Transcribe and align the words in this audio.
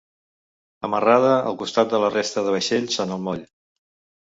Amarrada 0.89 1.35
al 1.51 1.59
costat 1.61 1.93
de 1.93 2.01
la 2.05 2.11
resta 2.15 2.45
de 2.49 2.57
vaixells 2.57 3.01
en 3.07 3.17
el 3.19 3.25
moll. 3.29 3.47